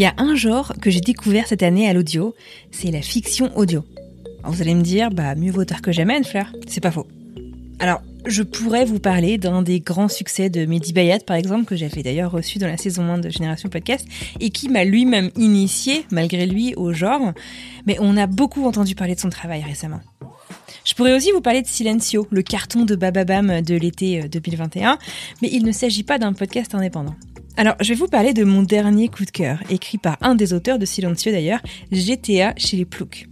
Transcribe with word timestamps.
Il 0.00 0.04
y 0.04 0.06
a 0.06 0.14
un 0.16 0.34
genre 0.34 0.72
que 0.80 0.88
j'ai 0.88 1.02
découvert 1.02 1.46
cette 1.46 1.62
année 1.62 1.86
à 1.86 1.92
l'audio, 1.92 2.34
c'est 2.70 2.90
la 2.90 3.02
fiction 3.02 3.54
audio. 3.54 3.84
Vous 4.44 4.62
allez 4.62 4.74
me 4.74 4.80
dire, 4.80 5.10
bah 5.10 5.34
mieux 5.34 5.52
vaut 5.52 5.66
tard 5.66 5.82
que 5.82 5.92
jamais, 5.92 6.14
Anne-Fleur. 6.14 6.54
C'est 6.66 6.80
pas 6.80 6.90
faux. 6.90 7.06
Alors, 7.80 8.00
je 8.24 8.42
pourrais 8.42 8.86
vous 8.86 8.98
parler 8.98 9.36
d'un 9.36 9.60
des 9.60 9.80
grands 9.80 10.08
succès 10.08 10.48
de 10.48 10.64
Mehdi 10.64 10.94
Bayat, 10.94 11.18
par 11.18 11.36
exemple, 11.36 11.66
que 11.66 11.76
j'avais 11.76 12.02
d'ailleurs 12.02 12.30
reçu 12.30 12.58
dans 12.58 12.66
la 12.66 12.78
saison 12.78 13.02
1 13.02 13.18
de 13.18 13.28
Génération 13.28 13.68
Podcast, 13.68 14.06
et 14.40 14.48
qui 14.48 14.70
m'a 14.70 14.84
lui-même 14.84 15.28
initié, 15.36 16.06
malgré 16.10 16.46
lui, 16.46 16.74
au 16.76 16.94
genre. 16.94 17.34
Mais 17.86 17.98
on 18.00 18.16
a 18.16 18.26
beaucoup 18.26 18.64
entendu 18.64 18.94
parler 18.94 19.16
de 19.16 19.20
son 19.20 19.28
travail 19.28 19.62
récemment. 19.62 20.00
Je 20.86 20.94
pourrais 20.94 21.14
aussi 21.14 21.30
vous 21.30 21.42
parler 21.42 21.60
de 21.60 21.66
Silencio, 21.66 22.26
le 22.30 22.40
carton 22.40 22.86
de 22.86 22.94
Bababam 22.96 23.60
de 23.60 23.74
l'été 23.74 24.22
2021, 24.22 24.96
mais 25.42 25.50
il 25.52 25.62
ne 25.62 25.72
s'agit 25.72 26.04
pas 26.04 26.16
d'un 26.16 26.32
podcast 26.32 26.74
indépendant. 26.74 27.16
Alors, 27.56 27.74
je 27.80 27.88
vais 27.90 27.94
vous 27.94 28.06
parler 28.06 28.32
de 28.32 28.44
mon 28.44 28.62
dernier 28.62 29.08
coup 29.08 29.24
de 29.24 29.30
cœur, 29.30 29.58
écrit 29.70 29.98
par 29.98 30.16
un 30.20 30.34
des 30.34 30.52
auteurs 30.52 30.78
de 30.78 30.86
Silencio 30.86 31.30
d'ailleurs, 31.30 31.60
GTA 31.92 32.54
chez 32.56 32.76
les 32.76 32.84
Ploucs. 32.84 33.28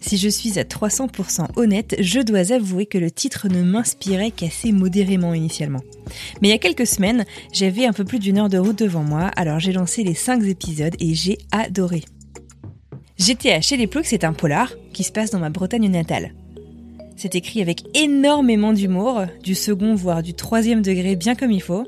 Si 0.00 0.16
je 0.16 0.28
suis 0.28 0.58
à 0.58 0.62
300% 0.62 1.48
honnête, 1.56 1.96
je 2.00 2.20
dois 2.20 2.52
avouer 2.52 2.86
que 2.86 2.96
le 2.96 3.10
titre 3.10 3.48
ne 3.48 3.62
m'inspirait 3.62 4.30
qu'assez 4.30 4.72
modérément 4.72 5.34
initialement. 5.34 5.82
Mais 6.40 6.48
il 6.48 6.50
y 6.50 6.54
a 6.54 6.58
quelques 6.58 6.86
semaines, 6.86 7.26
j'avais 7.52 7.84
un 7.84 7.92
peu 7.92 8.04
plus 8.04 8.18
d'une 8.18 8.38
heure 8.38 8.48
de 8.48 8.56
route 8.56 8.78
devant 8.78 9.02
moi, 9.02 9.30
alors 9.36 9.60
j'ai 9.60 9.72
lancé 9.72 10.04
les 10.04 10.14
5 10.14 10.42
épisodes 10.44 10.94
et 10.98 11.14
j'ai 11.14 11.36
adoré. 11.50 12.04
GTA 13.18 13.60
chez 13.60 13.76
les 13.76 13.86
Ploucs, 13.86 14.06
c'est 14.06 14.24
un 14.24 14.32
polar 14.32 14.72
qui 14.94 15.02
se 15.02 15.12
passe 15.12 15.30
dans 15.30 15.40
ma 15.40 15.50
Bretagne 15.50 15.90
natale. 15.90 16.32
C'est 17.16 17.34
écrit 17.34 17.60
avec 17.60 17.82
énormément 17.94 18.72
d'humour, 18.72 19.24
du 19.42 19.56
second 19.56 19.96
voire 19.96 20.22
du 20.22 20.34
troisième 20.34 20.82
degré 20.82 21.16
bien 21.16 21.34
comme 21.34 21.50
il 21.50 21.60
faut. 21.60 21.84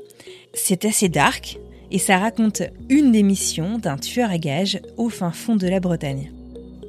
C'est 0.53 0.85
assez 0.85 1.09
dark 1.09 1.59
et 1.91 1.99
ça 1.99 2.17
raconte 2.17 2.61
une 2.89 3.11
des 3.11 3.23
missions 3.23 3.77
d'un 3.77 3.97
tueur 3.97 4.29
à 4.29 4.37
gages 4.37 4.79
au 4.97 5.09
fin 5.09 5.31
fond 5.31 5.55
de 5.55 5.67
la 5.67 5.79
Bretagne. 5.79 6.31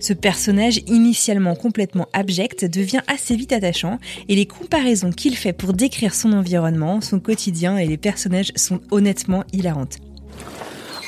Ce 0.01 0.13
personnage 0.13 0.81
initialement 0.89 1.55
complètement 1.55 2.09
abject 2.13 2.65
devient 2.65 3.03
assez 3.07 3.37
vite 3.37 3.53
attachant 3.53 4.01
et 4.29 4.35
les 4.35 4.47
comparaisons 4.47 5.13
qu'il 5.13 5.37
fait 5.37 5.53
pour 5.53 5.75
décrire 5.75 6.13
son 6.13 6.33
environnement, 6.33 7.01
son 7.01 7.21
quotidien 7.21 7.77
et 7.79 7.87
les 7.87 7.97
personnages 7.97 8.53
sont 8.57 8.81
honnêtement 8.91 9.45
hilarantes. 9.53 9.99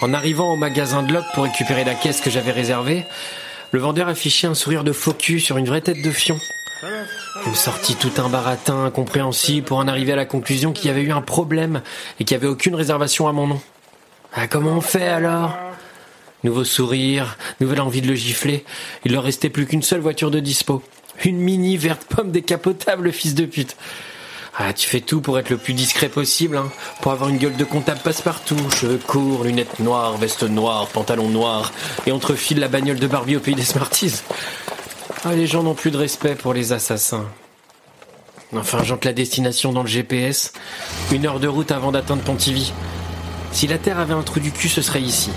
En 0.01 0.15
arrivant 0.15 0.53
au 0.53 0.57
magasin 0.57 1.03
de 1.03 1.13
Locke 1.13 1.27
pour 1.35 1.45
récupérer 1.45 1.85
la 1.85 1.95
caisse 1.95 2.21
que 2.21 2.31
j'avais 2.31 2.53
réservée, 2.53 3.05
le 3.73 3.81
vendeur 3.81 4.07
affichait 4.07 4.47
un 4.47 4.55
sourire 4.55 4.85
de 4.85 4.93
focus 4.93 5.45
sur 5.45 5.57
une 5.57 5.67
vraie 5.67 5.81
tête 5.81 6.03
de 6.03 6.11
fion. 6.13 6.39
Me 7.47 7.55
sortit 7.55 7.95
tout 7.95 8.11
un 8.19 8.29
baratin 8.29 8.85
incompréhensible 8.87 9.67
pour 9.67 9.79
en 9.79 9.87
arriver 9.87 10.13
à 10.13 10.17
la 10.17 10.25
conclusion 10.25 10.73
qu'il 10.73 10.87
y 10.87 10.91
avait 10.91 11.03
eu 11.03 11.13
un 11.13 11.21
problème 11.21 11.83
et 12.19 12.25
qu'il 12.25 12.37
n'y 12.37 12.43
avait 12.43 12.51
aucune 12.51 12.75
réservation 12.75 13.29
à 13.29 13.33
mon 13.33 13.47
nom. 13.47 13.61
Ah, 14.33 14.49
comment 14.49 14.73
on 14.73 14.81
fait 14.81 15.07
alors? 15.07 15.57
Nouveau 16.43 16.65
sourire, 16.65 17.37
nouvelle 17.61 17.81
envie 17.81 18.01
de 18.01 18.09
le 18.09 18.15
gifler. 18.15 18.65
Il 19.05 19.13
leur 19.13 19.23
restait 19.23 19.51
plus 19.51 19.67
qu'une 19.67 19.83
seule 19.83 20.01
voiture 20.01 20.31
de 20.31 20.41
dispo. 20.41 20.83
Une 21.25 21.37
mini 21.37 21.77
verte 21.77 22.05
pomme 22.05 22.33
décapotable, 22.33 23.13
fils 23.13 23.35
de 23.35 23.45
pute. 23.45 23.77
Ah, 24.57 24.73
tu 24.73 24.89
fais 24.89 25.01
tout 25.01 25.21
pour 25.21 25.39
être 25.39 25.51
le 25.51 25.57
plus 25.57 25.75
discret 25.75 26.09
possible, 26.09 26.57
hein, 26.57 26.71
pour 27.03 27.11
avoir 27.11 27.29
une 27.29 27.39
gueule 27.39 27.57
de 27.57 27.65
comptable 27.65 28.01
passe-partout, 28.01 28.71
cheveux 28.71 29.01
courts, 29.05 29.43
lunettes 29.43 29.81
noires, 29.81 30.17
veste 30.17 30.45
noire, 30.45 30.87
pantalon 30.87 31.29
noir, 31.29 31.73
et 32.07 32.13
on 32.13 32.19
refile 32.19 32.61
la 32.61 32.69
bagnole 32.69 33.01
de 33.01 33.07
Barbie 33.09 33.35
au 33.37 33.41
pays 33.41 33.57
des 33.57 33.65
Smarties. 33.65 34.23
Ah, 35.27 35.35
les 35.35 35.47
gens 35.47 35.63
n'ont 35.63 35.75
plus 35.75 35.91
de 35.91 35.97
respect 35.97 36.35
pour 36.35 36.53
les 36.53 36.75
assassins. 36.75 37.25
Enfin, 38.55 38.83
j'entre 38.85 39.07
la 39.07 39.15
destination 39.15 39.73
dans 39.73 39.81
le 39.81 39.89
GPS. 39.89 40.53
Une 41.13 41.25
heure 41.25 41.41
de 41.41 41.49
route 41.49 41.73
avant 41.73 41.93
d'atteindre 41.93 42.21
Pontivy. 42.23 42.75
Si 43.51 43.67
la 43.67 43.79
Terre 43.79 43.99
avait 43.99 44.13
un 44.13 44.23
trou 44.23 44.39
du 44.39 44.53
cul, 44.53 44.69
ce 44.69 44.83
serait 44.83 45.01
ici. 45.01 45.31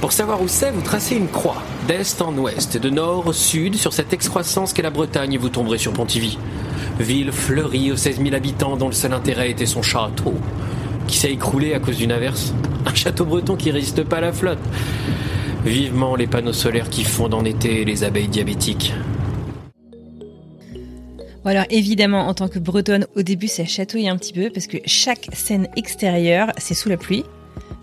Pour 0.00 0.12
savoir 0.12 0.40
où 0.40 0.48
c'est, 0.48 0.70
vous 0.70 0.80
tracez 0.80 1.16
une 1.16 1.28
croix, 1.28 1.62
d'est 1.86 2.22
en 2.22 2.34
ouest, 2.38 2.78
de 2.78 2.88
nord 2.88 3.26
au 3.26 3.34
sud, 3.34 3.76
sur 3.76 3.92
cette 3.92 4.14
excroissance 4.14 4.72
qu'est 4.72 4.80
la 4.80 4.88
Bretagne, 4.88 5.34
et 5.34 5.38
vous 5.38 5.50
tomberez 5.50 5.76
sur 5.76 5.92
Pontivy. 5.92 6.38
Ville 6.98 7.30
fleurie 7.30 7.92
aux 7.92 7.96
16 7.96 8.22
000 8.22 8.34
habitants 8.34 8.78
dont 8.78 8.88
le 8.88 8.94
seul 8.94 9.12
intérêt 9.12 9.50
était 9.50 9.66
son 9.66 9.82
château, 9.82 10.32
qui 11.06 11.18
s'est 11.18 11.30
écroulé 11.30 11.74
à 11.74 11.78
cause 11.78 11.98
d'une 11.98 12.10
averse. 12.10 12.54
Un 12.86 12.94
château 12.94 13.26
breton 13.26 13.54
qui 13.54 13.70
résiste 13.70 14.02
pas 14.02 14.16
à 14.16 14.22
la 14.22 14.32
flotte. 14.32 14.58
Vivement 15.64 16.16
les 16.16 16.26
panneaux 16.26 16.52
solaires 16.52 16.90
qui 16.90 17.04
fondent 17.04 17.34
en 17.34 17.44
été 17.44 17.84
les 17.84 18.02
abeilles 18.02 18.26
diabétiques. 18.26 18.92
Bon 21.44 21.50
alors 21.50 21.66
évidemment, 21.70 22.26
en 22.26 22.34
tant 22.34 22.48
que 22.48 22.58
bretonne, 22.58 23.06
au 23.14 23.22
début 23.22 23.46
ça 23.46 23.64
chatouille 23.64 24.08
un 24.08 24.16
petit 24.16 24.32
peu 24.32 24.50
parce 24.50 24.66
que 24.66 24.78
chaque 24.86 25.28
scène 25.32 25.68
extérieure, 25.76 26.50
c'est 26.58 26.74
sous 26.74 26.88
la 26.88 26.96
pluie, 26.96 27.24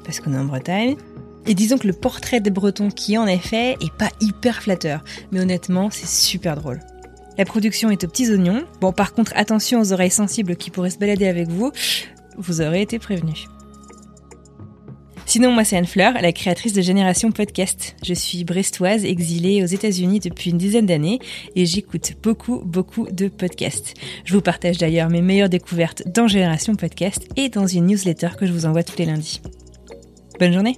parce 0.03 0.19
qu'on 0.19 0.33
est 0.33 0.37
en 0.37 0.45
Bretagne. 0.45 0.97
Et 1.47 1.53
disons 1.53 1.77
que 1.77 1.87
le 1.87 1.93
portrait 1.93 2.41
des 2.41 2.49
Bretons 2.49 2.89
qui 2.89 3.17
en 3.17 3.25
est 3.25 3.37
fait 3.37 3.77
est 3.81 3.93
pas 3.97 4.09
hyper 4.19 4.61
flatteur, 4.61 5.03
mais 5.31 5.39
honnêtement, 5.39 5.89
c'est 5.89 6.07
super 6.07 6.55
drôle. 6.55 6.81
La 7.37 7.45
production 7.45 7.89
est 7.89 8.03
aux 8.03 8.07
petits 8.07 8.29
oignons. 8.29 8.65
Bon, 8.81 8.91
par 8.91 9.13
contre, 9.13 9.31
attention 9.35 9.79
aux 9.79 9.93
oreilles 9.93 10.11
sensibles 10.11 10.57
qui 10.57 10.69
pourraient 10.69 10.89
se 10.89 10.99
balader 10.99 11.27
avec 11.27 11.47
vous. 11.47 11.71
Vous 12.37 12.59
aurez 12.59 12.81
été 12.81 12.99
prévenus. 12.99 13.47
Sinon, 15.29 15.51
moi, 15.51 15.63
c'est 15.63 15.77
Anne 15.77 15.85
Fleur, 15.85 16.13
la 16.19 16.31
créatrice 16.31 16.73
de 16.73 16.81
Génération 16.81 17.31
Podcast. 17.31 17.95
Je 18.03 18.15
suis 18.15 18.43
brestoise, 18.43 19.05
exilée 19.05 19.61
aux 19.61 19.67
États-Unis 19.67 20.19
depuis 20.19 20.49
une 20.49 20.57
dizaine 20.57 20.87
d'années 20.87 21.19
et 21.55 21.67
j'écoute 21.67 22.13
beaucoup, 22.23 22.63
beaucoup 22.65 23.05
de 23.11 23.27
podcasts. 23.27 23.93
Je 24.25 24.33
vous 24.33 24.41
partage 24.41 24.79
d'ailleurs 24.79 25.11
mes 25.11 25.21
meilleures 25.21 25.47
découvertes 25.47 26.01
dans 26.07 26.27
Génération 26.27 26.73
Podcast 26.73 27.27
et 27.37 27.49
dans 27.49 27.67
une 27.67 27.85
newsletter 27.85 28.29
que 28.39 28.47
je 28.47 28.51
vous 28.51 28.65
envoie 28.65 28.81
tous 28.81 28.97
les 28.97 29.05
lundis. 29.05 29.39
Bonne 30.39 30.51
journée! 30.51 30.77